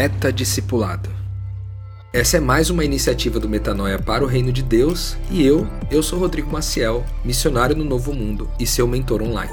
[0.00, 1.10] Meta Discipulado.
[2.10, 6.02] Essa é mais uma iniciativa do Metanoia para o Reino de Deus e eu, eu
[6.02, 9.52] sou Rodrigo Maciel, missionário no Novo Mundo e seu mentor online.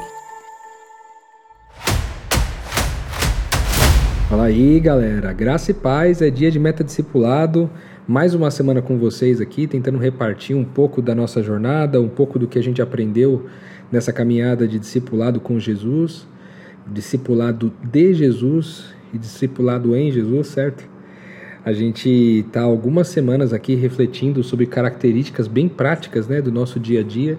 [4.30, 5.34] Fala aí, galera.
[5.34, 7.70] Graça e paz, é dia de meta discipulado.
[8.08, 12.40] Mais uma semana com vocês aqui, tentando repartir um pouco da nossa jornada, um pouco
[12.40, 13.48] do que a gente aprendeu
[13.92, 16.26] nessa caminhada de discipulado com Jesus,
[16.90, 20.88] discipulado de Jesus e discipulado em Jesus, certo?
[21.66, 22.10] A gente
[22.48, 27.38] está algumas semanas aqui refletindo sobre características bem práticas né, do nosso dia a dia.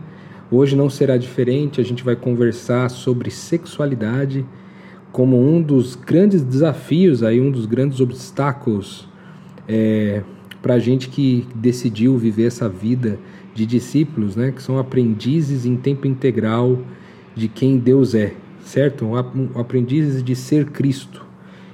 [0.51, 4.45] Hoje não será diferente, a gente vai conversar sobre sexualidade
[5.13, 9.09] como um dos grandes desafios, aí, um dos grandes obstáculos
[9.67, 10.23] é,
[10.61, 13.19] para a gente que decidiu viver essa vida
[13.55, 16.79] de discípulos, né, que são aprendizes em tempo integral
[17.35, 19.09] de quem Deus é, certo?
[19.55, 21.28] Aprendizes de ser Cristo.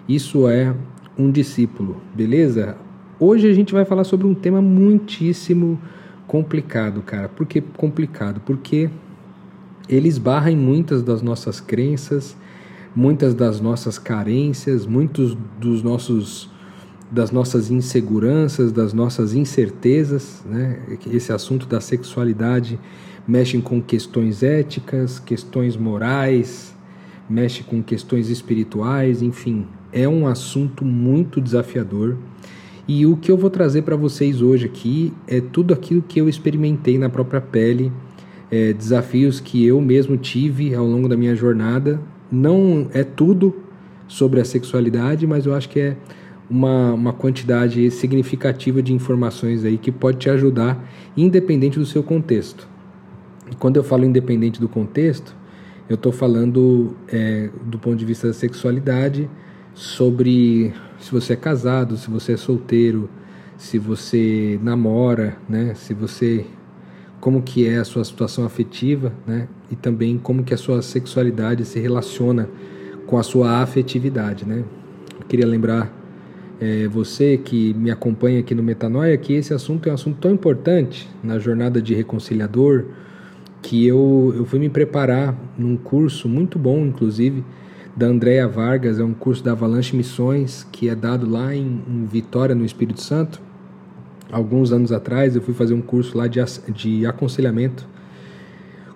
[0.08, 0.74] Isso é
[1.18, 2.76] um discípulo, beleza?
[3.18, 5.80] Hoje a gente vai falar sobre um tema muitíssimo
[6.26, 7.28] complicado, cara.
[7.28, 8.40] Por que complicado?
[8.44, 8.90] Porque
[9.88, 12.36] ele esbarra em muitas das nossas crenças,
[12.94, 16.52] muitas das nossas carências, muitos dos nossos
[17.10, 20.80] das nossas inseguranças, das nossas incertezas, né?
[21.12, 22.78] Esse assunto da sexualidade
[23.26, 26.73] mexe com questões éticas, questões morais,
[27.28, 32.16] mexe com questões espirituais, enfim, é um assunto muito desafiador.
[32.86, 36.28] E o que eu vou trazer para vocês hoje aqui é tudo aquilo que eu
[36.28, 37.90] experimentei na própria pele,
[38.50, 41.98] é, desafios que eu mesmo tive ao longo da minha jornada.
[42.30, 43.54] Não é tudo
[44.06, 45.96] sobre a sexualidade, mas eu acho que é
[46.48, 50.86] uma, uma quantidade significativa de informações aí que pode te ajudar,
[51.16, 52.68] independente do seu contexto.
[53.50, 55.34] E quando eu falo independente do contexto,
[55.88, 59.28] eu estou falando é, do ponto de vista da sexualidade,
[59.74, 63.10] sobre se você é casado, se você é solteiro,
[63.56, 65.74] se você namora, né?
[65.74, 66.46] Se você
[67.20, 69.48] como que é a sua situação afetiva, né?
[69.70, 72.48] E também como que a sua sexualidade se relaciona
[73.06, 74.64] com a sua afetividade, né?
[75.18, 75.92] Eu queria lembrar
[76.60, 80.32] é, você que me acompanha aqui no Metanoia que esse assunto é um assunto tão
[80.32, 82.84] importante na jornada de reconciliador
[83.64, 87.42] que eu, eu fui me preparar num curso muito bom, inclusive,
[87.96, 92.04] da Andrea Vargas, é um curso da Avalanche Missões que é dado lá em, em,
[92.04, 93.40] Vitória, no Espírito Santo.
[94.30, 96.40] Alguns anos atrás eu fui fazer um curso lá de,
[96.74, 97.88] de aconselhamento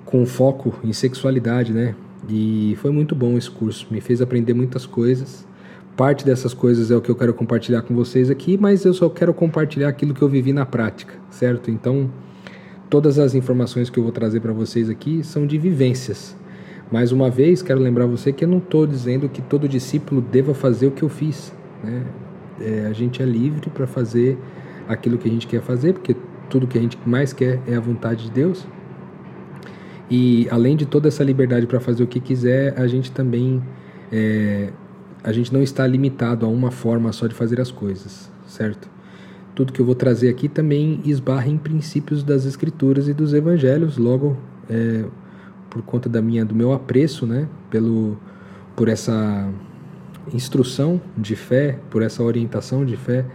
[0.05, 1.95] com foco em sexualidade, né?
[2.29, 5.47] E foi muito bom esse curso, me fez aprender muitas coisas.
[5.97, 9.09] Parte dessas coisas é o que eu quero compartilhar com vocês aqui, mas eu só
[9.09, 11.71] quero compartilhar aquilo que eu vivi na prática, certo?
[11.71, 12.11] Então,
[12.89, 16.37] todas as informações que eu vou trazer para vocês aqui são de vivências
[16.91, 20.55] mais uma vez, quero lembrar você que eu não estou dizendo que todo discípulo deva
[20.55, 21.53] fazer o que eu fiz.
[21.85, 22.03] Né?
[22.61, 24.39] É, a gente é livre para fazer
[24.89, 26.17] aquilo que a gente quer fazer, porque
[26.49, 28.67] tudo que a gente mais quer é a vontade de Deus.
[30.11, 33.63] E além de toda essa liberdade para fazer o que quiser, a gente também
[34.11, 34.71] é,
[35.23, 38.89] a gente não está limitado a uma forma só de fazer as coisas, certo?
[39.59, 43.97] Tudo que eu vou trazer aqui também esbarra em princípios das escrituras e dos evangelhos,
[43.99, 44.37] logo
[44.71, 45.05] é,
[45.69, 48.17] por conta da minha do meu apreço, né, pelo
[48.77, 49.51] por essa
[50.33, 53.27] instrução de fé, por essa orientação de fé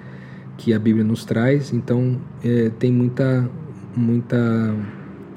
[0.57, 1.73] que a Bíblia nos traz.
[1.73, 3.49] Então é, tem muita
[3.93, 4.73] muita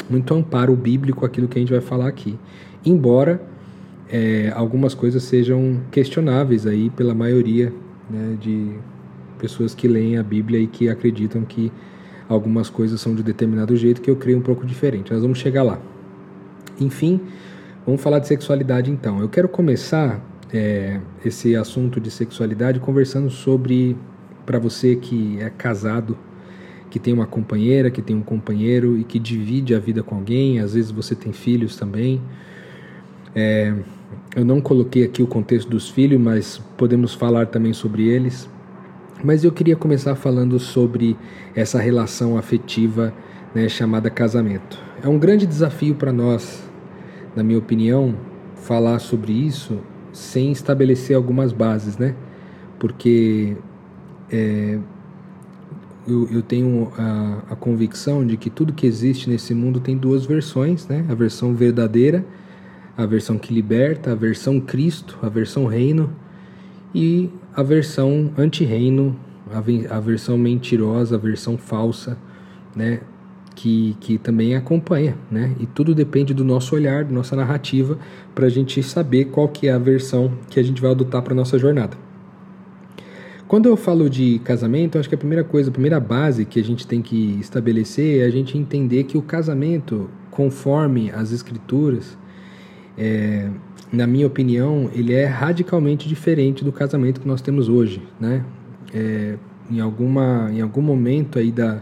[0.08, 2.38] muito amparo bíblico aquilo que a gente vai falar aqui.
[2.84, 3.42] Embora
[4.08, 7.72] é, algumas coisas sejam questionáveis aí pela maioria
[8.08, 8.78] né, de
[9.36, 11.70] pessoas que leem a Bíblia e que acreditam que
[12.28, 15.12] algumas coisas são de determinado jeito que eu creio um pouco diferente.
[15.12, 15.78] Nós vamos chegar lá.
[16.80, 17.20] Enfim,
[17.84, 19.20] vamos falar de sexualidade então.
[19.20, 20.20] Eu quero começar
[20.52, 23.96] é, esse assunto de sexualidade conversando sobre,
[24.44, 26.16] para você que é casado,
[26.90, 30.60] que tem uma companheira, que tem um companheiro e que divide a vida com alguém,
[30.60, 32.20] às vezes você tem filhos também.
[33.34, 33.74] É,
[34.34, 38.48] eu não coloquei aqui o contexto dos filhos, mas podemos falar também sobre eles.
[39.24, 41.16] Mas eu queria começar falando sobre
[41.54, 43.12] essa relação afetiva
[43.54, 44.78] né, chamada casamento.
[45.02, 46.66] É um grande desafio para nós
[47.36, 48.16] na minha opinião,
[48.54, 49.78] falar sobre isso
[50.10, 52.16] sem estabelecer algumas bases, né?
[52.78, 53.54] Porque
[54.32, 54.78] é,
[56.08, 60.24] eu, eu, tenho a, a, convicção de que tudo que existe nesse mundo tem duas
[60.24, 61.04] versões, né?
[61.10, 62.24] A versão verdadeira,
[62.96, 66.10] a versão que liberta, a versão Cristo, a versão reino
[66.94, 69.16] e a versão anti-reino,
[69.50, 72.18] a, a versão mentirosa, a versão falsa,
[72.74, 73.00] né?
[73.56, 75.56] que, que também acompanha, né?
[75.58, 77.98] E tudo depende do nosso olhar, da nossa narrativa,
[78.34, 81.34] para a gente saber qual que é a versão que a gente vai adotar para
[81.34, 81.96] nossa jornada.
[83.48, 86.64] Quando eu falo de casamento, acho que a primeira coisa, a primeira base que a
[86.64, 92.18] gente tem que estabelecer é a gente entender que o casamento, conforme as escrituras,
[92.98, 93.48] é,
[93.92, 98.44] na minha opinião, ele é radicalmente diferente do casamento que nós temos hoje, né?
[98.92, 99.36] É,
[99.70, 101.80] em, alguma, em algum momento aí da,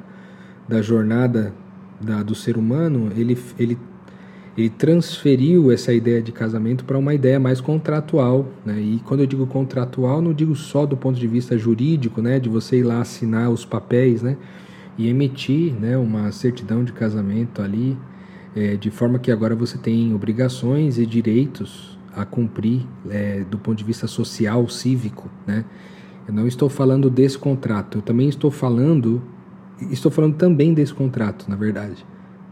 [0.68, 1.52] da jornada
[2.00, 3.78] da, do ser humano, ele, ele,
[4.56, 8.78] ele transferiu essa ideia de casamento para uma ideia mais contratual, né?
[8.78, 12.38] E quando eu digo contratual, não digo só do ponto de vista jurídico, né?
[12.38, 14.36] De você ir lá assinar os papéis, né?
[14.98, 15.96] E emitir, né?
[15.96, 17.96] Uma certidão de casamento ali,
[18.54, 23.76] é, de forma que agora você tem obrigações e direitos a cumprir é, do ponto
[23.76, 25.64] de vista social, cívico, né?
[26.26, 29.22] Eu não estou falando desse contrato, eu também estou falando,
[29.90, 32.04] estou falando também desse contrato, na verdade,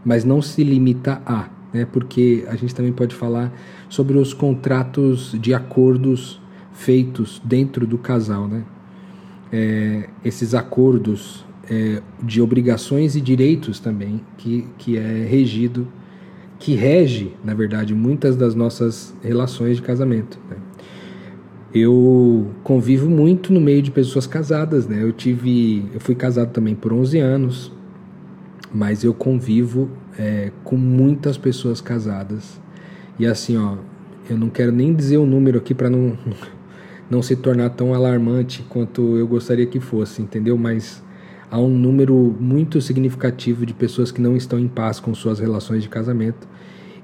[0.05, 1.85] mas não se limita a, né?
[1.85, 3.51] Porque a gente também pode falar
[3.89, 8.63] sobre os contratos de acordos feitos dentro do casal, né?
[9.51, 15.87] É, esses acordos é, de obrigações e direitos também que, que é regido
[16.59, 20.39] que rege, na verdade, muitas das nossas relações de casamento.
[20.49, 20.57] Né?
[21.73, 25.01] Eu convivo muito no meio de pessoas casadas, né?
[25.01, 27.71] Eu tive, eu fui casado também por 11 anos,
[28.71, 32.61] mas eu convivo é, com muitas pessoas casadas.
[33.17, 33.77] E assim, ó,
[34.29, 36.17] eu não quero nem dizer o número aqui para não
[37.09, 40.57] não se tornar tão alarmante quanto eu gostaria que fosse, entendeu?
[40.57, 41.03] Mas
[41.53, 45.83] há um número muito significativo de pessoas que não estão em paz com suas relações
[45.83, 46.47] de casamento.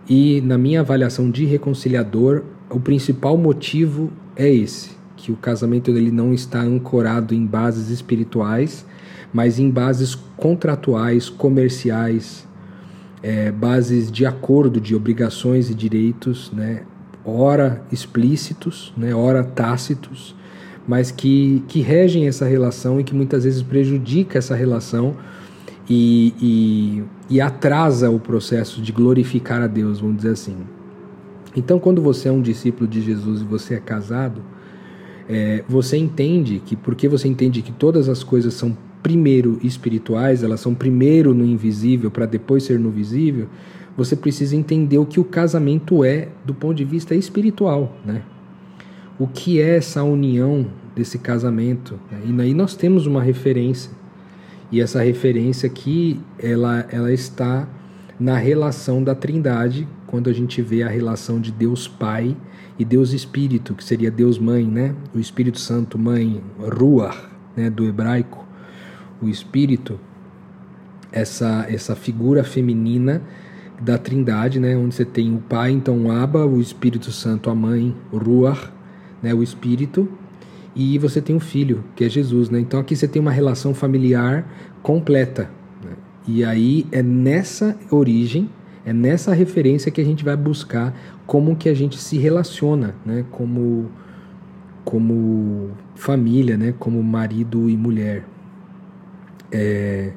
[0.10, 6.10] E na minha avaliação de reconciliador, o principal motivo é esse, que o casamento dele
[6.10, 8.84] não está ancorado em bases espirituais,
[9.32, 12.48] mas em bases contratuais, comerciais,
[13.22, 16.86] é, bases de acordo de obrigações e direitos, né,
[17.24, 20.36] ora explícitos, né, ora tácitos,
[20.88, 25.16] mas que, que regem essa relação e que muitas vezes prejudica essa relação
[25.90, 27.04] e, e,
[27.36, 30.56] e atrasa o processo de glorificar a Deus, vamos dizer assim.
[31.56, 34.42] Então, quando você é um discípulo de Jesus e você é casado,
[35.28, 40.60] é, você entende que, porque você entende que todas as coisas são primeiro espirituais, elas
[40.60, 43.48] são primeiro no invisível para depois ser no visível,
[43.96, 48.24] você precisa entender o que o casamento é do ponto de vista espiritual, né?
[49.20, 52.00] O que é essa união desse casamento.
[52.10, 52.22] Né?
[52.26, 53.92] E aí nós temos uma referência.
[54.72, 57.68] E essa referência aqui, ela, ela está
[58.20, 62.36] na relação da Trindade, quando a gente vê a relação de Deus Pai
[62.78, 64.96] e Deus Espírito, que seria Deus Mãe, né?
[65.14, 67.18] O Espírito Santo Mãe, Ruach,
[67.56, 68.46] né, do hebraico,
[69.22, 70.00] o Espírito,
[71.12, 73.22] essa essa figura feminina
[73.82, 77.56] da Trindade, né, onde você tem o Pai, então o Abba, o Espírito Santo, a
[77.56, 78.72] Mãe, Ruach,
[79.22, 80.08] né, o espírito,
[80.76, 82.60] e você tem um filho, que é Jesus, né?
[82.60, 84.48] Então aqui você tem uma relação familiar
[84.82, 85.50] completa.
[85.84, 85.92] Né?
[86.28, 88.50] E aí é nessa origem,
[88.86, 90.96] é nessa referência que a gente vai buscar
[91.26, 93.26] como que a gente se relaciona, né?
[93.32, 93.90] Como
[94.86, 96.74] como família, né?
[96.80, 98.26] Como marido e mulher.
[99.52, 100.14] É,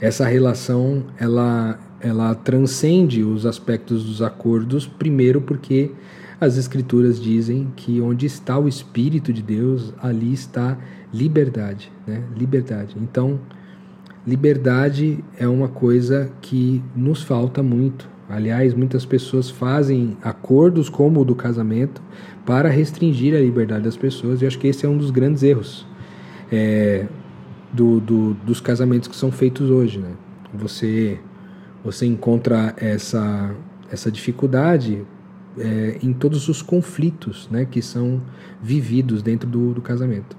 [0.00, 5.90] essa relação ela ela transcende os aspectos dos acordos, primeiro porque
[6.40, 10.76] as Escrituras dizem que onde está o Espírito de Deus, ali está
[11.12, 12.22] liberdade, né?
[12.36, 12.96] Liberdade.
[13.00, 13.40] Então,
[14.26, 18.08] liberdade é uma coisa que nos falta muito.
[18.28, 22.02] Aliás, muitas pessoas fazem acordos como o do casamento
[22.44, 24.42] para restringir a liberdade das pessoas.
[24.42, 25.86] E acho que esse é um dos grandes erros
[26.50, 27.06] é,
[27.72, 29.98] do, do, dos casamentos que são feitos hoje.
[30.00, 30.10] Né?
[30.52, 31.20] Você,
[31.84, 33.54] você encontra essa,
[33.90, 35.06] essa dificuldade
[35.58, 38.20] é, em todos os conflitos né, que são
[38.62, 40.36] vividos dentro do, do casamento.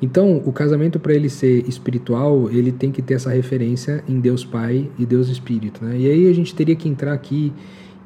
[0.00, 4.44] Então, o casamento, para ele ser espiritual, ele tem que ter essa referência em Deus
[4.44, 5.84] Pai e Deus Espírito.
[5.84, 5.98] Né?
[5.98, 7.52] E aí a gente teria que entrar aqui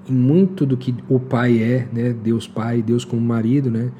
[0.08, 2.12] em muito do que o Pai é, né?
[2.12, 3.92] Deus Pai, Deus como marido, né?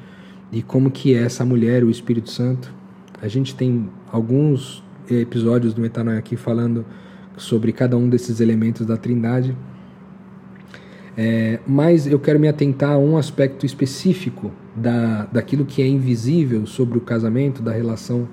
[0.53, 2.71] e como que é essa mulher, o Espírito Santo.
[3.19, 6.85] A gente tem alguns episódios do Metanoia aqui falando
[7.35, 9.57] sobre cada um desses elementos da Trindade.
[11.17, 16.65] É, mas eu quero me atentar a um aspecto específico da, daquilo que é invisível
[16.65, 18.27] sobre o casamento, da relação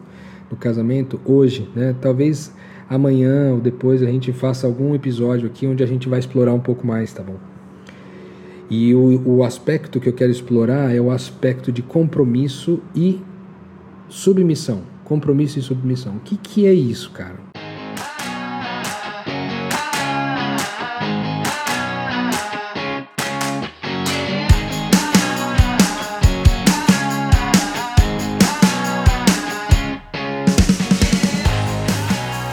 [0.49, 1.69] do casamento hoje.
[1.75, 1.95] Né?
[2.01, 2.55] Talvez
[2.89, 6.61] amanhã ou depois a gente faça algum episódio aqui onde a gente vai explorar um
[6.61, 7.37] pouco mais, tá bom?
[8.71, 13.21] E o, o aspecto que eu quero explorar é o aspecto de compromisso e
[14.09, 14.83] submissão.
[15.05, 16.17] Compromisso e submissão.
[16.17, 17.50] O que, que é isso, cara?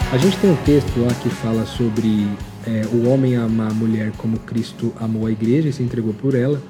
[0.09, 2.25] A gente tem um texto lá que fala sobre
[2.65, 6.33] é, o homem amar a mulher como Cristo amou a igreja e se entregou por
[6.33, 6.61] ela,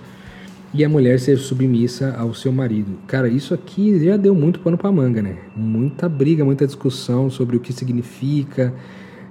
[0.74, 2.98] e a mulher ser submissa ao seu marido.
[3.06, 5.38] Cara, isso aqui já deu muito pano pra manga, né?
[5.56, 8.74] Muita briga, muita discussão sobre o que significa.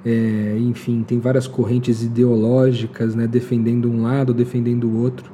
[0.05, 3.27] É, enfim, tem várias correntes ideológicas, né?
[3.27, 5.33] Defendendo um lado, defendendo o outro.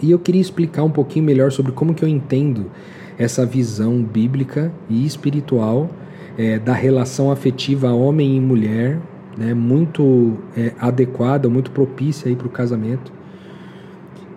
[0.00, 2.70] E eu queria explicar um pouquinho melhor sobre como que eu entendo
[3.18, 5.90] essa visão bíblica e espiritual
[6.36, 9.00] é, da relação afetiva homem e mulher,
[9.36, 13.12] né, muito é, adequada, muito propícia para o casamento.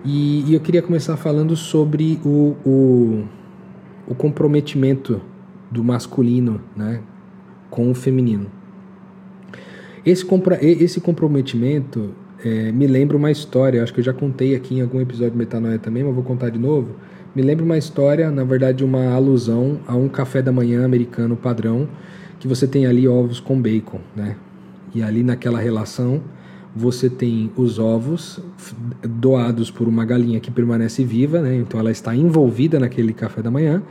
[0.03, 3.23] E, e, eu queria começar falando sobre o, o,
[4.07, 5.19] o comprometimento
[5.71, 7.01] do masculino né,
[7.69, 8.45] com o feminino.
[10.05, 10.25] Esse,
[10.61, 12.13] esse comprometimento
[12.45, 15.37] é, me lembra uma história, acho que eu já contei aqui em algum episódio de
[15.37, 16.95] Metanoia também, mas vou contar de novo
[17.35, 21.85] me lembra uma história, na verdade, uma alusão a um café da manhã americano padrão,
[22.39, 24.37] que você tem ali ovos com bacon, né?
[24.93, 26.21] E ali naquela relação
[26.73, 28.39] você tem os ovos
[29.03, 31.57] doados por uma galinha que permanece viva, né?
[31.57, 33.83] Então ela está envolvida naquele café da manhã,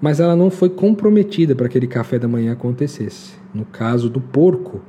[0.00, 3.34] mas ela não foi comprometida para aquele café da manhã acontecesse.
[3.54, 4.80] No caso do porco,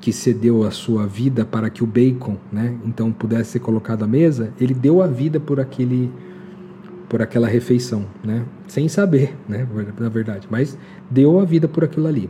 [0.00, 4.06] que cedeu a sua vida para que o bacon, né, então pudesse ser colocado à
[4.06, 6.10] mesa, ele deu a vida por aquele
[7.08, 8.44] por aquela refeição, né?
[8.66, 9.66] Sem saber, né?
[9.98, 10.76] Na verdade, mas
[11.10, 12.28] deu a vida por aquilo ali.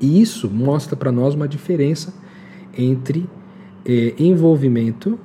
[0.00, 2.14] E isso mostra para nós uma diferença
[2.76, 3.28] entre
[3.84, 5.18] é, envolvimento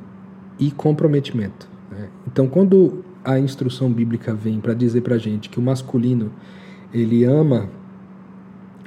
[0.57, 1.69] e comprometimento.
[1.91, 2.09] Né?
[2.27, 6.31] Então, quando a instrução bíblica vem para dizer para gente que o masculino
[6.93, 7.69] ele ama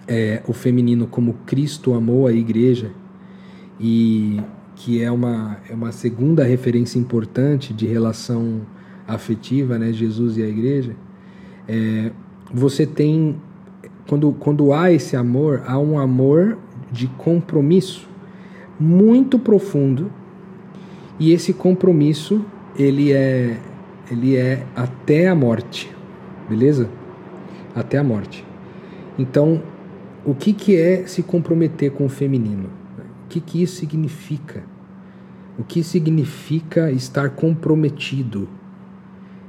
[0.06, 2.90] é, o feminino como Cristo amou a igreja
[3.80, 4.40] e
[4.74, 8.62] que é uma, é uma segunda referência importante de relação
[9.06, 10.96] afetiva, né, Jesus e a igreja,
[11.68, 12.10] é,
[12.52, 13.36] você tem
[14.08, 16.58] quando, quando há esse amor, há um amor
[16.90, 18.08] de compromisso
[18.78, 20.10] muito profundo
[21.18, 22.44] e esse compromisso
[22.76, 23.58] ele é
[24.10, 25.90] ele é até a morte,
[26.48, 26.90] beleza?
[27.74, 28.44] Até a morte.
[29.18, 29.62] Então,
[30.24, 32.68] o que, que é se comprometer com o feminino?
[33.24, 34.62] O que, que isso significa?
[35.58, 38.48] O que significa estar comprometido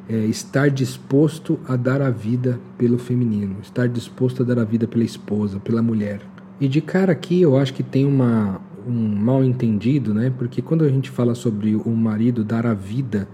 [0.07, 4.87] é, estar disposto a dar a vida pelo feminino, estar disposto a dar a vida
[4.87, 6.21] pela esposa, pela mulher.
[6.59, 10.31] E de cara aqui eu acho que tem uma, um mal entendido, né?
[10.37, 13.27] Porque quando a gente fala sobre o marido dar a vida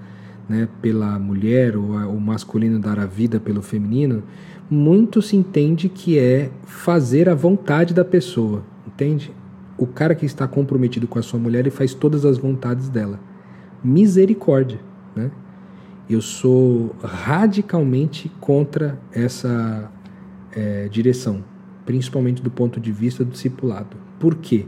[0.47, 4.23] né, pela mulher ou o masculino dar a vida pelo feminino,
[4.69, 9.31] muito se entende que é fazer a vontade da pessoa, entende?
[9.77, 13.19] O cara que está comprometido com a sua mulher ele faz todas as vontades dela.
[13.83, 14.79] Misericórdia,
[15.15, 15.31] né?
[16.09, 19.91] eu sou radicalmente contra essa
[20.51, 21.43] é, direção,
[21.85, 23.95] principalmente do ponto de vista do discipulado.
[24.19, 24.65] Por quê?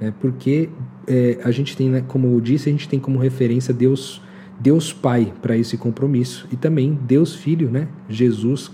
[0.00, 0.68] É, porque
[1.06, 4.20] é, a gente tem, né, como eu disse, a gente tem como referência Deus,
[4.60, 8.70] Deus Pai para esse compromisso e também Deus Filho, né, Jesus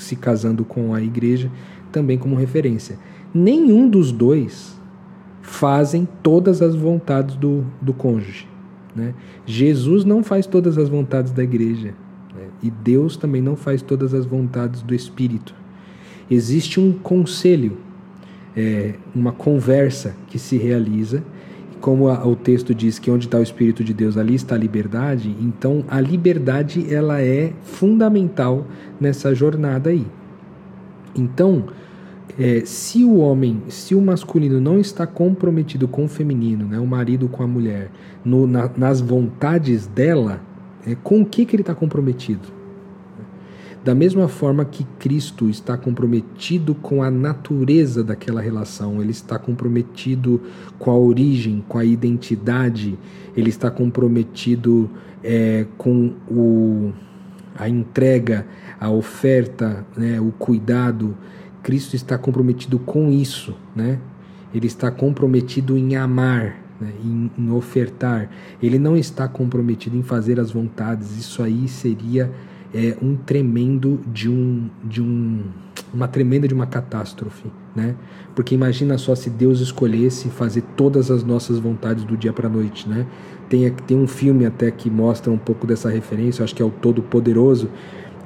[0.00, 1.50] se casando com a igreja,
[1.92, 2.98] também como referência.
[3.32, 4.78] Nenhum dos dois
[5.42, 8.48] fazem todas as vontades do, do cônjuge.
[8.94, 9.14] Né?
[9.46, 11.94] Jesus não faz todas as vontades da igreja
[12.34, 12.48] né?
[12.62, 15.54] e Deus também não faz todas as vontades do Espírito.
[16.30, 17.78] Existe um conselho,
[18.56, 21.22] é, uma conversa que se realiza.
[21.80, 24.58] Como a, o texto diz que onde está o Espírito de Deus, ali está a
[24.58, 25.34] liberdade.
[25.40, 28.66] Então, a liberdade ela é fundamental
[29.00, 30.06] nessa jornada aí.
[31.14, 31.64] Então,
[32.38, 36.86] é, se o homem, se o masculino não está comprometido com o feminino, né, o
[36.86, 37.90] marido com a mulher,
[38.24, 40.40] no, na, nas vontades dela,
[40.86, 42.59] é, com o que, que ele está comprometido?
[43.82, 50.40] Da mesma forma que Cristo está comprometido com a natureza daquela relação, ele está comprometido
[50.78, 52.98] com a origem, com a identidade,
[53.34, 54.90] ele está comprometido
[55.24, 56.92] é, com o,
[57.56, 58.46] a entrega,
[58.78, 61.16] a oferta, né, o cuidado
[61.62, 63.98] Cristo está comprometido com isso, né?
[64.54, 66.92] Ele está comprometido em amar, né?
[67.04, 68.30] em, em ofertar.
[68.62, 71.16] Ele não está comprometido em fazer as vontades.
[71.16, 72.32] Isso aí seria
[72.74, 75.42] é, um tremendo de um de um
[75.92, 77.96] uma tremenda de uma catástrofe, né?
[78.34, 82.50] Porque imagina só se Deus escolhesse fazer todas as nossas vontades do dia para a
[82.50, 83.06] noite, né?
[83.48, 86.70] Tem, tem um filme até que mostra um pouco dessa referência, acho que é o
[86.70, 87.68] Todo Poderoso,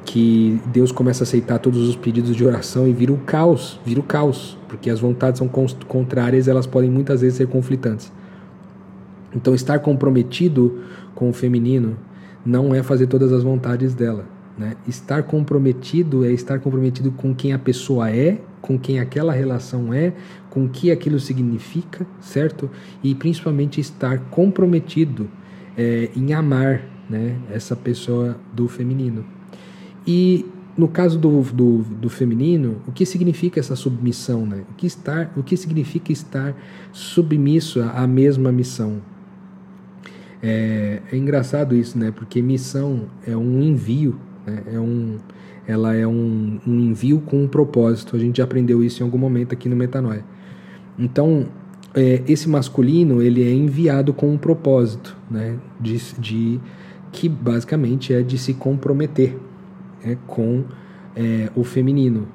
[0.04, 4.00] que Deus começa a aceitar todos os pedidos de oração e vira o caos, vira
[4.00, 5.48] o caos, porque as vontades são
[5.88, 8.12] contrárias, elas podem muitas vezes ser conflitantes.
[9.34, 10.80] Então, estar comprometido
[11.14, 11.96] com o feminino
[12.44, 14.33] não é fazer todas as vontades dela.
[14.56, 14.76] Né?
[14.86, 20.14] Estar comprometido é estar comprometido com quem a pessoa é com quem aquela relação é,
[20.48, 22.70] com o que aquilo significa, certo?
[23.02, 25.28] E principalmente estar comprometido
[25.76, 29.22] é, em amar né, essa pessoa do feminino.
[30.06, 30.46] E
[30.78, 34.46] no caso do, do, do, feminino, o que significa essa submissão?
[34.46, 34.64] Né?
[34.70, 36.56] O, que estar, o que significa estar
[36.90, 39.02] submisso à mesma missão?
[40.42, 42.10] É, é engraçado isso, né?
[42.10, 44.62] Porque missão é um envio, né?
[44.72, 45.18] é um,
[45.66, 48.16] ela é um, um, envio com um propósito.
[48.16, 50.24] A gente já aprendeu isso em algum momento aqui no Metanoia.
[50.98, 51.46] Então,
[51.94, 55.56] é, esse masculino ele é enviado com um propósito, né?
[55.80, 56.60] De, de
[57.12, 59.38] que basicamente é de se comprometer
[60.04, 60.18] né?
[60.26, 60.64] com
[61.14, 62.28] é, o feminino.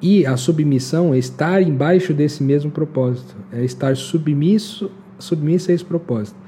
[0.00, 5.84] E a submissão é estar embaixo desse mesmo propósito, é estar submisso, submisso a esse
[5.84, 6.38] propósito.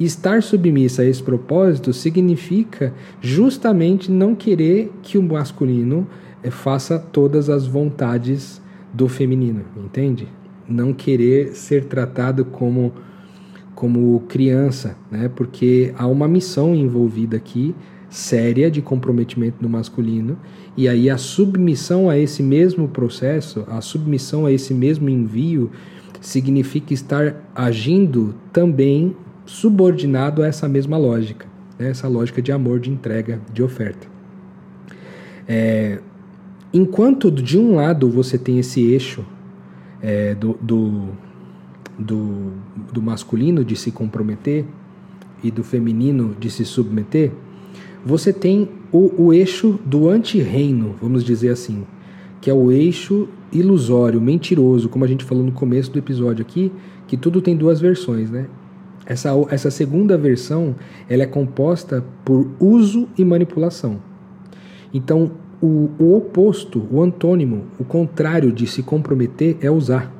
[0.00, 6.08] Estar submissa a esse propósito significa justamente não querer que o masculino
[6.42, 8.62] eh, faça todas as vontades
[8.94, 10.26] do feminino, entende?
[10.66, 12.94] Não querer ser tratado como
[13.74, 15.30] como criança, né?
[15.34, 17.74] Porque há uma missão envolvida aqui
[18.10, 20.36] séria de comprometimento do masculino
[20.76, 25.70] e aí a submissão a esse mesmo processo, a submissão a esse mesmo envio
[26.20, 29.14] significa estar agindo também
[29.50, 31.44] subordinado a essa mesma lógica,
[31.76, 31.90] né?
[31.90, 34.06] essa lógica de amor, de entrega, de oferta.
[35.48, 35.98] É,
[36.72, 39.24] enquanto de um lado você tem esse eixo
[40.00, 41.08] é, do, do,
[41.98, 42.52] do,
[42.92, 44.64] do masculino de se comprometer
[45.42, 47.32] e do feminino de se submeter,
[48.06, 51.84] você tem o, o eixo do anti-reino, vamos dizer assim,
[52.40, 56.70] que é o eixo ilusório, mentiroso, como a gente falou no começo do episódio aqui,
[57.08, 58.46] que tudo tem duas versões, né?
[59.10, 60.76] Essa, essa segunda versão
[61.08, 63.98] ela é composta por uso e manipulação.
[64.94, 70.14] Então, o, o oposto, o antônimo, o contrário de se comprometer é usar.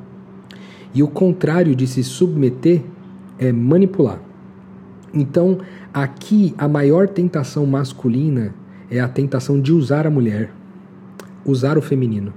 [0.93, 2.83] E o contrário de se submeter
[3.39, 4.21] é manipular.
[5.15, 5.59] Então,
[5.95, 8.53] aqui a maior tentação masculina
[8.91, 10.51] é a tentação de usar a mulher,
[11.47, 12.35] usar o feminino.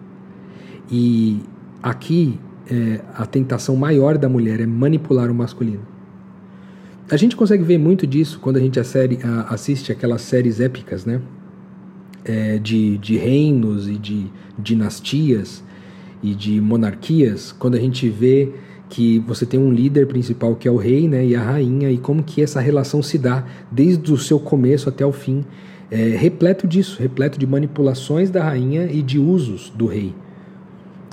[0.91, 1.41] E
[1.81, 5.92] aqui é, a tentação maior da mulher é manipular o masculino.
[7.11, 10.59] A gente consegue ver muito disso quando a gente a série, a, assiste aquelas séries
[10.59, 11.21] épicas, né?
[12.23, 15.61] É, de, de reinos e de dinastias
[16.21, 18.49] e de monarquias, quando a gente vê
[18.87, 21.97] que você tem um líder principal que é o rei né, e a rainha, e
[21.97, 25.43] como que essa relação se dá desde o seu começo até o fim,
[25.91, 30.13] é, repleto disso, repleto de manipulações da rainha e de usos do rei.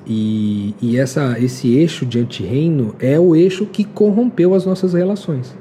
[0.07, 5.55] E, e essa, esse eixo de anti-reino é o eixo que corrompeu as nossas relações.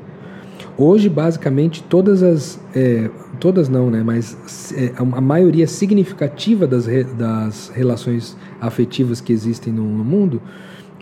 [0.78, 2.60] Hoje, basicamente, todas as.
[2.76, 4.04] É, todas não, né?
[4.04, 10.42] Mas é, a maioria significativa das, re, das relações afetivas que existem no, no mundo,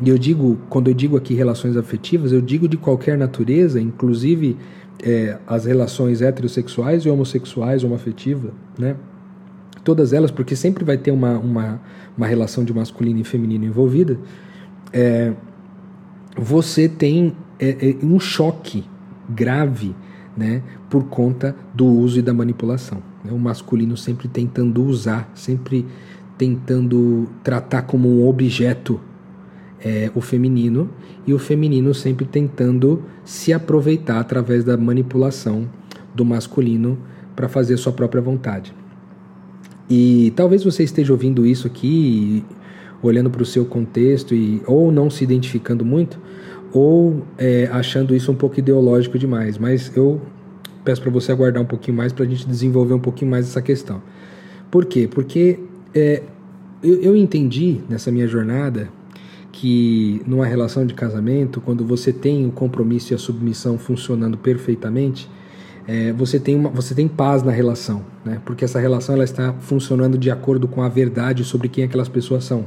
[0.01, 4.57] e eu digo, quando eu digo aqui relações afetivas, eu digo de qualquer natureza, inclusive
[5.03, 8.95] é, as relações heterossexuais e homossexuais, homoafetiva, né?
[9.83, 11.81] Todas elas, porque sempre vai ter uma, uma,
[12.17, 14.19] uma relação de masculino e feminino envolvida,
[14.91, 15.33] é,
[16.37, 18.83] você tem é, é um choque
[19.29, 19.95] grave
[20.35, 23.01] né, por conta do uso e da manipulação.
[23.23, 23.31] Né?
[23.31, 25.85] O masculino sempre tentando usar, sempre
[26.37, 28.99] tentando tratar como um objeto
[29.83, 30.89] é, o feminino,
[31.25, 35.69] e o feminino sempre tentando se aproveitar através da manipulação
[36.15, 36.97] do masculino
[37.35, 38.73] para fazer sua própria vontade.
[39.89, 42.43] E talvez você esteja ouvindo isso aqui,
[43.01, 46.19] olhando para o seu contexto e ou não se identificando muito,
[46.73, 49.57] ou é, achando isso um pouco ideológico demais.
[49.57, 50.21] Mas eu
[50.83, 53.61] peço para você aguardar um pouquinho mais para a gente desenvolver um pouquinho mais essa
[53.61, 54.01] questão.
[54.71, 55.07] Por quê?
[55.07, 55.59] Porque
[55.93, 56.23] é,
[56.83, 58.89] eu, eu entendi nessa minha jornada
[59.51, 65.29] que numa relação de casamento, quando você tem o compromisso e a submissão funcionando perfeitamente,
[65.87, 68.41] é, você, tem uma, você tem paz na relação, né?
[68.45, 72.43] porque essa relação ela está funcionando de acordo com a verdade sobre quem aquelas pessoas
[72.43, 72.65] são.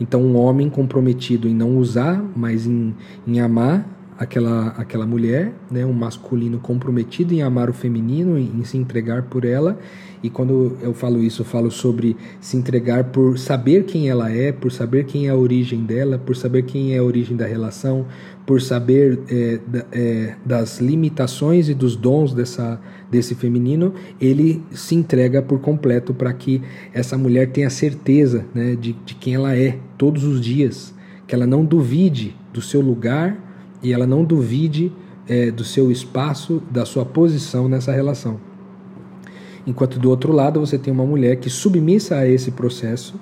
[0.00, 2.94] Então, um homem comprometido em não usar, mas em,
[3.26, 3.86] em amar
[4.20, 5.86] aquela, aquela mulher, né?
[5.86, 9.78] um masculino comprometido em amar o feminino, em, em se entregar por ela.
[10.22, 14.52] E quando eu falo isso, eu falo sobre se entregar por saber quem ela é,
[14.52, 18.04] por saber quem é a origem dela, por saber quem é a origem da relação,
[18.44, 19.60] por saber é,
[19.90, 22.78] é, das limitações e dos dons dessa,
[23.10, 28.92] desse feminino, ele se entrega por completo para que essa mulher tenha certeza né, de,
[28.92, 30.94] de quem ela é todos os dias,
[31.26, 33.36] que ela não duvide do seu lugar
[33.82, 34.92] e ela não duvide
[35.28, 38.38] é, do seu espaço, da sua posição nessa relação.
[39.66, 43.20] Enquanto do outro lado você tem uma mulher que, submissa a esse processo,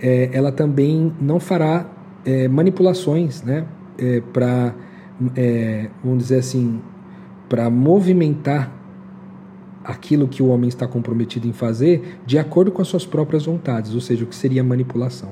[0.00, 1.90] é, ela também não fará
[2.24, 3.66] é, manipulações, né?
[3.98, 4.74] É, para,
[5.36, 6.80] é, vamos dizer assim,
[7.48, 8.79] para movimentar
[9.84, 13.94] aquilo que o homem está comprometido em fazer de acordo com as suas próprias vontades,
[13.94, 15.30] ou seja, o que seria manipulação.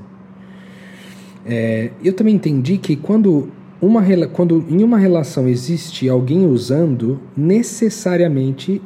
[1.45, 3.49] É, eu também entendi que quando,
[3.81, 8.83] uma, quando em uma relação existe alguém usando, necessariamente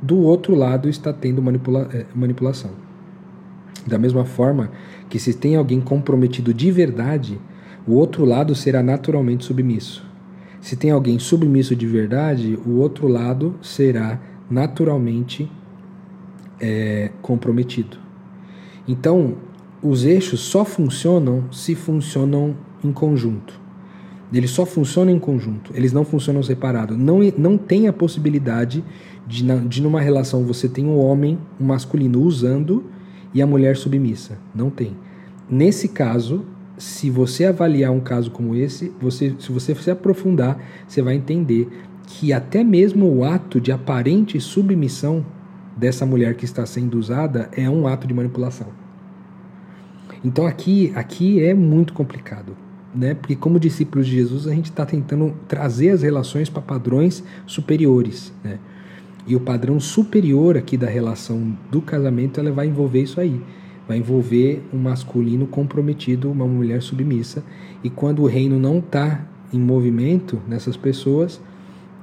[0.00, 2.70] do outro lado está tendo manipula é, manipulação.
[3.86, 4.70] Da mesma forma
[5.08, 7.40] que se tem alguém comprometido de verdade,
[7.86, 10.04] o outro lado será naturalmente submisso.
[10.60, 15.50] Se tem alguém submisso de verdade, o outro lado será naturalmente
[16.60, 17.98] é, comprometido.
[18.86, 19.34] Então,
[19.82, 23.60] os eixos só funcionam se funcionam em conjunto.
[24.32, 26.98] Eles só funcionam em conjunto, eles não funcionam separados.
[26.98, 28.84] Não, não tem a possibilidade
[29.26, 32.84] de, de, numa relação, você tem um homem, um masculino usando
[33.32, 34.38] e a mulher submissa.
[34.54, 34.96] Não tem.
[35.48, 36.44] Nesse caso,
[36.76, 41.68] se você avaliar um caso como esse, você, se você se aprofundar, você vai entender
[42.06, 45.26] que até mesmo o ato de aparente submissão
[45.76, 48.68] dessa mulher que está sendo usada é um ato de manipulação.
[50.24, 52.56] Então aqui, aqui é muito complicado,
[52.94, 53.14] né?
[53.14, 58.32] Porque como discípulos de Jesus a gente está tentando trazer as relações para padrões superiores,
[58.42, 58.58] né?
[59.26, 63.42] E o padrão superior aqui da relação do casamento ela vai envolver isso aí,
[63.86, 67.44] vai envolver um masculino comprometido, uma mulher submissa.
[67.82, 71.40] E quando o reino não está em movimento nessas pessoas,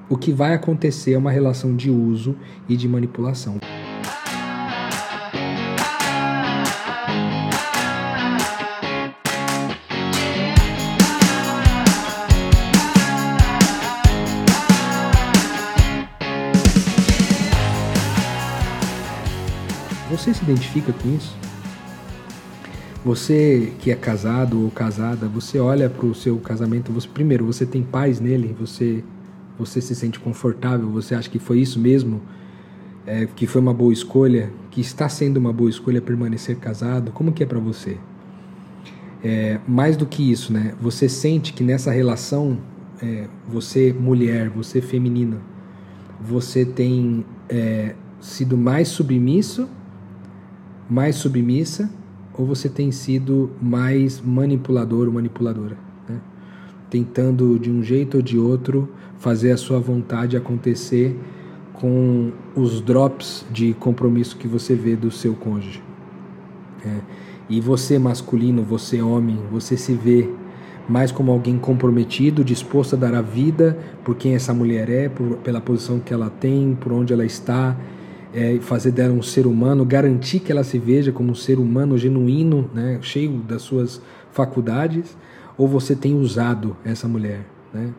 [0.10, 2.36] o que vai acontecer é uma relação de uso
[2.68, 3.60] e de manipulação.
[20.10, 21.36] Você se identifica com isso?
[23.04, 27.66] Você que é casado ou casada, você olha para o seu casamento, você, primeiro, você
[27.66, 29.04] tem paz nele, você,
[29.58, 32.22] você se sente confortável, você acha que foi isso mesmo,
[33.06, 37.32] é, que foi uma boa escolha, que está sendo uma boa escolha permanecer casado, como
[37.32, 37.98] que é para você?
[39.24, 40.74] É, mais do que isso, né?
[40.82, 42.58] Você sente que nessa relação,
[43.02, 45.38] é, você mulher, você feminina,
[46.22, 49.68] você tem é, sido mais submisso
[50.90, 51.90] mais submissa
[52.38, 56.20] ou você tem sido mais manipulador ou manipuladora, né?
[56.90, 58.90] tentando de um jeito ou de outro
[59.24, 61.18] fazer a sua vontade acontecer
[61.72, 65.82] com os drops de compromisso que você vê do seu cônjuge.
[66.86, 67.00] É.
[67.50, 70.30] E você masculino, você homem, você se vê
[70.90, 75.38] mais como alguém comprometido, disposto a dar a vida por quem essa mulher é, por,
[75.38, 77.78] pela posição que ela tem, por onde ela está,
[78.34, 81.98] é, fazer dela um ser humano, garantir que ela se veja como um ser humano
[81.98, 84.02] genuíno, né, cheio das suas
[84.34, 85.18] faculdades,
[85.58, 87.94] ou você tem usado essa mulher, né?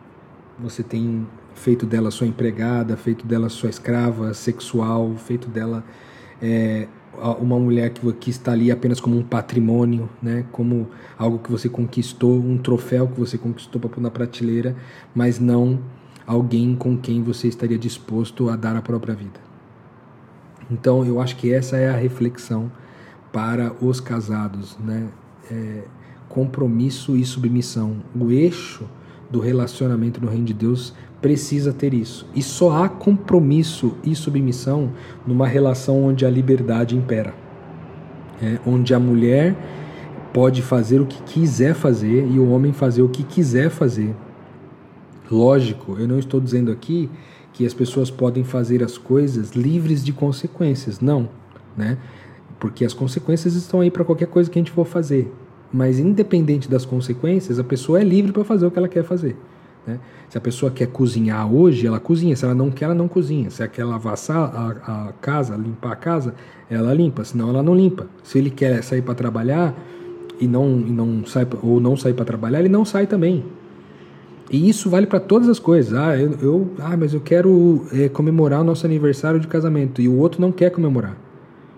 [0.59, 5.83] Você tem feito dela sua empregada, feito dela sua escrava sexual, feito dela
[6.41, 6.87] é,
[7.39, 10.45] uma mulher que, que está ali apenas como um patrimônio, né?
[10.51, 14.75] Como algo que você conquistou, um troféu que você conquistou para pôr na prateleira,
[15.13, 15.79] mas não
[16.25, 19.39] alguém com quem você estaria disposto a dar a própria vida.
[20.69, 22.71] Então eu acho que essa é a reflexão
[23.31, 25.07] para os casados, né?
[25.49, 25.83] É,
[26.27, 27.97] compromisso e submissão.
[28.15, 28.85] O eixo
[29.35, 32.25] do relacionamento no reino de Deus precisa ter isso.
[32.33, 34.93] E só há compromisso e submissão
[35.27, 37.33] numa relação onde a liberdade impera.
[38.41, 39.53] É, onde a mulher
[40.33, 44.15] pode fazer o que quiser fazer e o homem fazer o que quiser fazer.
[45.29, 47.09] Lógico, eu não estou dizendo aqui
[47.51, 51.01] que as pessoas podem fazer as coisas livres de consequências.
[51.01, 51.27] Não,
[51.75, 51.97] né?
[52.57, 55.29] Porque as consequências estão aí para qualquer coisa que a gente for fazer.
[55.75, 59.35] Mas independente das consequências, a pessoa é livre para fazer o que ela quer fazer.
[59.85, 59.99] Né?
[60.29, 62.33] Se a pessoa quer cozinhar hoje, ela cozinha.
[62.33, 63.49] Se ela não quer, ela não cozinha.
[63.49, 66.33] Se ela quer lavar a, a casa, limpar a casa,
[66.69, 67.25] ela limpa.
[67.25, 68.07] Senão, ela não limpa.
[68.23, 69.77] Se ele quer sair para trabalhar
[70.39, 73.43] e não, e não sai ou não sair para trabalhar, ele não sai também.
[74.49, 75.93] E isso vale para todas as coisas.
[75.93, 80.07] Ah, eu, eu, ah mas eu quero é, comemorar o nosso aniversário de casamento e
[80.07, 81.17] o outro não quer comemorar.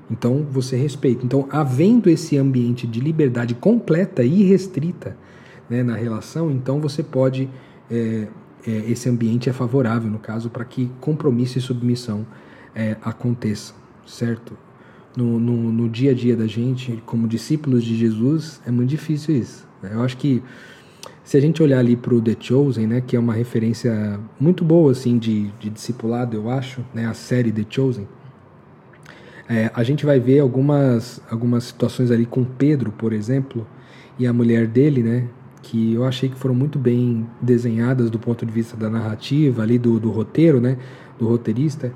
[0.09, 1.25] Então você respeita.
[1.25, 5.17] Então, havendo esse ambiente de liberdade completa e restrita
[5.69, 7.49] né, na relação, então você pode.
[7.89, 8.27] É,
[8.65, 12.25] é, esse ambiente é favorável, no caso, para que compromisso e submissão
[12.75, 14.57] é, aconteçam, certo?
[15.15, 19.35] No, no, no dia a dia da gente, como discípulos de Jesus, é muito difícil
[19.35, 19.67] isso.
[19.81, 20.43] Eu acho que
[21.23, 24.63] se a gente olhar ali para o The Chosen, né, que é uma referência muito
[24.63, 28.07] boa assim de, de discipulado, eu acho, né, a série The Chosen,
[29.49, 33.65] É, a gente vai ver algumas, algumas situações ali com Pedro, por exemplo,
[34.19, 35.27] e a mulher dele, né?
[35.61, 39.77] Que eu achei que foram muito bem desenhadas do ponto de vista da narrativa, ali
[39.77, 40.77] do, do roteiro, né?
[41.17, 41.93] Do roteirista,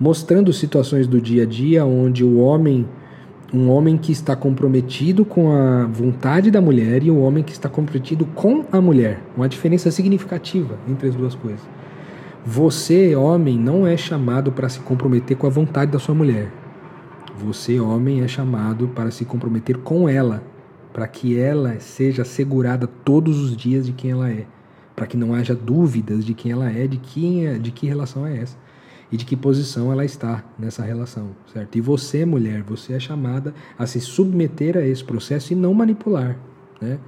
[0.00, 2.88] mostrando situações do dia a dia onde o homem
[3.52, 7.68] um homem que está comprometido com a vontade da mulher e um homem que está
[7.68, 9.22] comprometido com a mulher.
[9.36, 11.60] Uma diferença significativa entre as duas coisas.
[12.44, 16.50] Você, homem, não é chamado para se comprometer com a vontade da sua mulher.
[17.36, 20.42] Você, homem, é chamado para se comprometer com ela,
[20.92, 24.46] para que ela seja assegurada todos os dias de quem ela é,
[24.94, 28.24] para que não haja dúvidas de quem ela é, de quem é, de que relação
[28.26, 28.56] é essa
[29.10, 31.76] e de que posição ela está nessa relação, certo?
[31.76, 36.38] E você, mulher, você é chamada a se submeter a esse processo e não manipular,
[36.80, 36.98] né?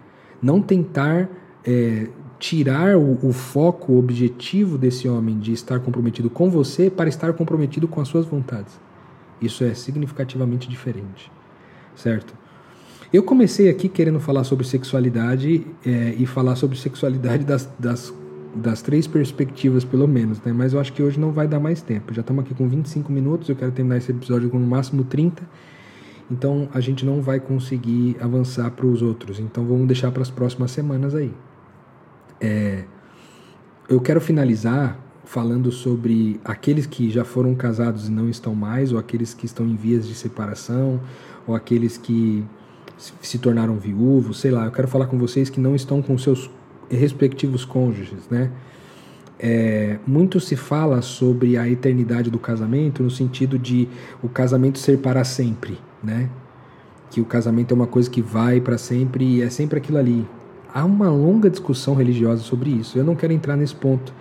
[0.42, 1.28] Não tentar
[1.64, 2.08] é,
[2.38, 7.32] tirar o, o, foco, o objetivo desse homem de estar comprometido com você para estar
[7.32, 8.85] comprometido com as suas vontades.
[9.40, 11.30] Isso é significativamente diferente,
[11.94, 12.34] certo?
[13.12, 18.12] Eu comecei aqui querendo falar sobre sexualidade é, e falar sobre sexualidade das, das
[18.56, 20.52] das três perspectivas, pelo menos, né?
[20.52, 22.12] Mas eu acho que hoje não vai dar mais tempo.
[22.14, 25.42] Já estamos aqui com 25 minutos, eu quero terminar esse episódio com no máximo 30.
[26.30, 29.38] Então a gente não vai conseguir avançar para os outros.
[29.38, 31.32] Então vamos deixar para as próximas semanas aí.
[32.40, 32.84] É,
[33.88, 38.98] eu quero finalizar falando sobre aqueles que já foram casados e não estão mais, ou
[38.98, 41.00] aqueles que estão em vias de separação,
[41.46, 42.44] ou aqueles que
[42.96, 44.64] se tornaram viúvos, sei lá.
[44.64, 46.48] Eu quero falar com vocês que não estão com seus
[46.88, 48.50] respectivos cônjuges, né?
[49.38, 53.86] É, muito se fala sobre a eternidade do casamento no sentido de
[54.22, 56.30] o casamento ser para sempre, né?
[57.10, 60.26] Que o casamento é uma coisa que vai para sempre e é sempre aquilo ali.
[60.76, 62.98] Há uma longa discussão religiosa sobre isso.
[62.98, 64.12] Eu não quero entrar nesse ponto,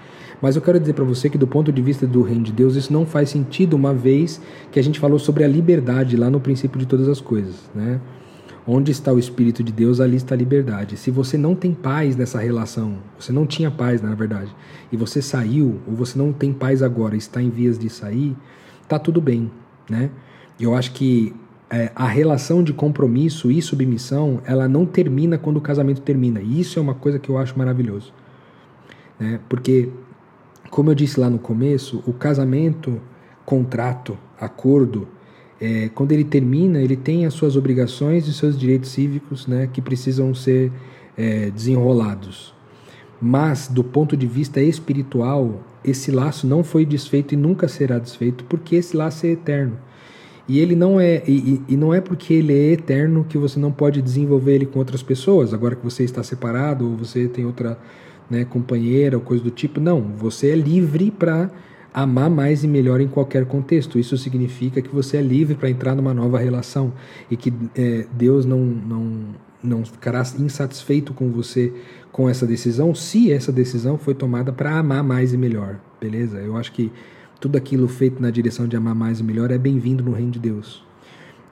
[0.41, 2.77] mas eu quero dizer para você que do ponto de vista do reino de Deus
[2.77, 4.39] isso não faz sentido uma vez
[4.71, 7.99] que a gente falou sobre a liberdade lá no princípio de todas as coisas, né?
[8.65, 10.95] Onde está o Espírito de Deus, ali está a liberdade.
[10.95, 14.55] Se você não tem paz nessa relação, você não tinha paz, na verdade,
[14.89, 18.33] e você saiu, ou você não tem paz agora, está em vias de sair,
[18.87, 19.51] tá tudo bem,
[19.89, 20.09] né?
[20.57, 21.35] Eu acho que
[21.69, 26.41] é, a relação de compromisso e submissão, ela não termina quando o casamento termina.
[26.41, 28.13] E isso é uma coisa que eu acho maravilhoso.
[29.19, 29.39] Né?
[29.49, 29.89] Porque,
[30.69, 33.01] como eu disse lá no começo, o casamento,
[33.45, 35.07] contrato, acordo,
[35.59, 39.81] é, quando ele termina, ele tem as suas obrigações e seus direitos cívicos né, que
[39.81, 40.71] precisam ser
[41.17, 42.53] é, desenrolados.
[43.21, 48.43] Mas, do ponto de vista espiritual, esse laço não foi desfeito e nunca será desfeito,
[48.43, 49.77] porque esse laço é eterno.
[50.47, 53.71] E ele não é e, e, não é porque ele é eterno que você não
[53.71, 55.53] pode desenvolver ele com outras pessoas.
[55.53, 57.77] Agora que você está separado ou você tem outra
[58.29, 60.01] né, companheira ou coisa do tipo, não.
[60.17, 61.49] Você é livre para
[61.93, 63.97] amar mais e melhor em qualquer contexto.
[63.97, 66.93] Isso significa que você é livre para entrar numa nova relação
[67.31, 69.25] e que é, Deus não, não,
[69.63, 71.73] não ficará insatisfeito com você
[72.11, 76.37] com essa decisão, se essa decisão foi tomada para amar mais e melhor, beleza?
[76.37, 76.89] Eu acho que
[77.45, 80.39] tudo aquilo feito na direção de amar mais e melhor é bem-vindo no reino de
[80.39, 80.83] Deus.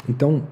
[0.09, 0.47] Então,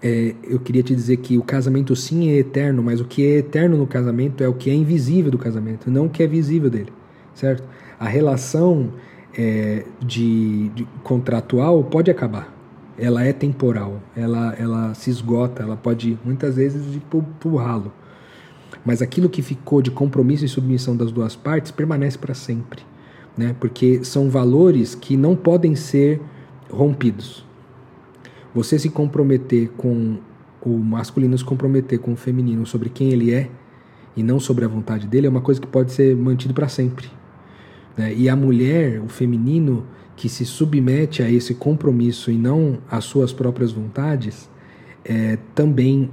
[0.00, 3.38] é, eu queria te dizer que o casamento sim é eterno, mas o que é
[3.38, 6.70] eterno no casamento é o que é invisível do casamento, não o que é visível
[6.70, 6.92] dele,
[7.34, 7.64] certo?
[7.98, 8.92] a relação
[9.36, 12.54] é, de, de, contratual pode acabar.
[12.96, 17.92] Ela é temporal, ela, ela se esgota, ela pode muitas vezes ir para o ralo.
[18.84, 22.84] Mas aquilo que ficou de compromisso e submissão das duas partes permanece para sempre,
[23.36, 23.54] né?
[23.58, 26.20] porque são valores que não podem ser
[26.70, 27.44] rompidos.
[28.54, 30.18] Você se comprometer com
[30.64, 33.50] o masculino se comprometer com o feminino sobre quem ele é
[34.16, 37.10] e não sobre a vontade dele é uma coisa que pode ser mantido para sempre.
[37.96, 38.14] Né?
[38.14, 39.84] E a mulher, o feminino,
[40.16, 44.48] que se submete a esse compromisso e não às suas próprias vontades,
[45.04, 46.10] é, também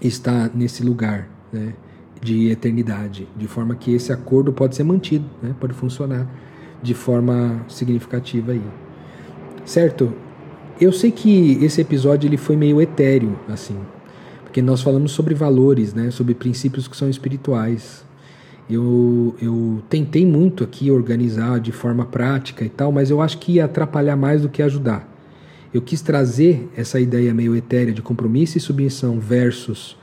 [0.00, 1.74] está nesse lugar né,
[2.20, 6.26] de eternidade, de forma que esse acordo pode ser mantido, né, pode funcionar
[6.82, 8.62] de forma significativa aí.
[9.64, 10.12] Certo?
[10.80, 13.76] Eu sei que esse episódio ele foi meio etéreo, assim,
[14.44, 18.04] porque nós falamos sobre valores, né, sobre princípios que são espirituais,
[18.70, 23.52] eu, eu tentei muito aqui organizar de forma prática e tal, mas eu acho que
[23.52, 25.08] ia atrapalhar mais do que ajudar.
[25.72, 29.96] Eu quis trazer essa ideia meio etérea de compromisso e submissão versus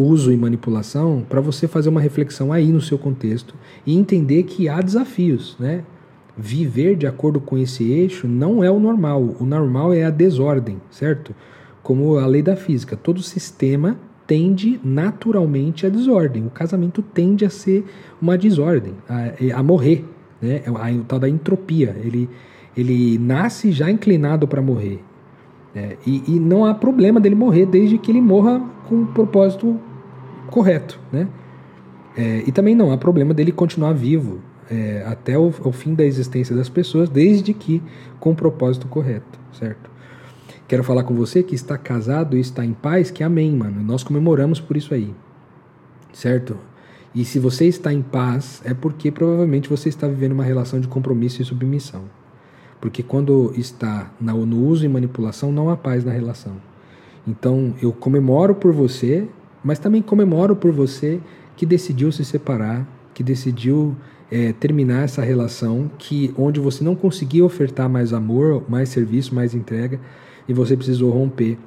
[0.00, 3.54] uso e manipulação para você fazer uma reflexão aí no seu contexto
[3.86, 5.84] e entender que há desafios, né?
[6.36, 9.36] Viver de acordo com esse eixo não é o normal.
[9.38, 11.34] O normal é a desordem, certo?
[11.82, 16.46] Como a lei da física, todo sistema tende naturalmente à desordem.
[16.46, 17.84] O casamento tende a ser
[18.22, 20.04] uma desordem, a, a morrer,
[20.40, 20.62] né?
[20.64, 21.96] É a, tal da entropia.
[22.02, 22.28] Ele,
[22.76, 25.02] ele nasce já inclinado para morrer.
[25.74, 29.78] É, e, e, não há problema dele morrer desde que ele morra com o propósito
[30.50, 31.28] correto, né?
[32.16, 36.04] É, e também não há problema dele continuar vivo é, até o, o, fim da
[36.04, 37.82] existência das pessoas, desde que
[38.18, 39.90] com o propósito correto, certo?
[40.68, 43.82] Quero falar com você que está casado e está em paz, que amém, mano.
[43.82, 45.12] Nós comemoramos por isso aí,
[46.12, 46.56] certo?
[47.12, 50.86] E se você está em paz, é porque provavelmente você está vivendo uma relação de
[50.86, 52.04] compromisso e submissão.
[52.80, 56.56] Porque quando está no uso e manipulação, não há paz na relação.
[57.26, 59.28] Então eu comemoro por você,
[59.62, 61.20] mas também comemoro por você
[61.56, 63.96] que decidiu se separar, que decidiu
[64.30, 69.54] é, terminar essa relação, que onde você não conseguia ofertar mais amor, mais serviço, mais
[69.54, 70.00] entrega,
[70.48, 71.58] e você precisou romper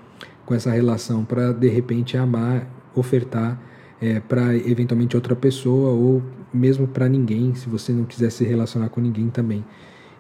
[0.45, 3.60] com essa relação para de repente amar, ofertar
[4.01, 6.21] é, para eventualmente outra pessoa ou
[6.53, 9.63] mesmo para ninguém, se você não quiser se relacionar com ninguém também.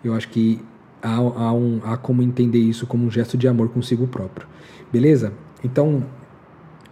[0.03, 0.59] Eu acho que
[1.01, 4.47] há, há, um, há como entender isso como um gesto de amor consigo próprio.
[4.91, 5.33] Beleza?
[5.63, 6.03] Então,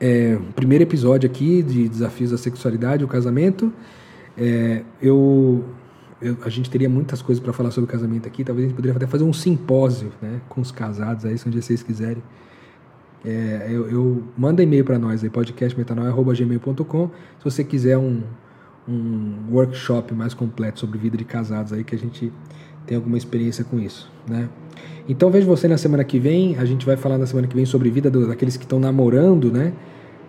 [0.02, 3.72] é, primeiro episódio aqui de Desafios da Sexualidade, o casamento.
[4.36, 5.64] É, eu,
[6.20, 8.44] eu, a gente teria muitas coisas para falar sobre o casamento aqui.
[8.44, 11.52] Talvez a gente poderia até fazer um simpósio né, com os casados aí, se um
[11.52, 12.24] dia vocês quiserem.
[13.24, 18.24] É, eu, eu manda e-mail para nós aí, podcastmetanoia.gmail.com se você quiser um,
[18.90, 22.34] um workshop mais completo sobre vida de casados aí que a gente
[22.88, 24.50] tem alguma experiência com isso, né?
[25.08, 26.58] Então vejo você na semana que vem.
[26.58, 29.52] A gente vai falar na semana que vem sobre vida do, daqueles que estão namorando,
[29.52, 29.74] né?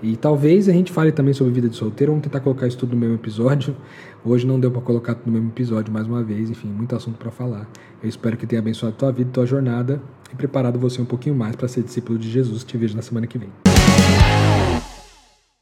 [0.03, 2.13] E talvez a gente fale também sobre vida de solteiro.
[2.13, 3.77] Vamos tentar colocar isso tudo no mesmo episódio.
[4.25, 6.51] Hoje não deu para colocar tudo no mesmo episódio mais uma vez.
[6.51, 7.69] Enfim, muito assunto para falar.
[8.03, 11.55] Eu espero que tenha abençoado tua vida, tua jornada e preparado você um pouquinho mais
[11.55, 12.65] para ser discípulo de Jesus.
[12.65, 13.72] Te vejo na semana que vem.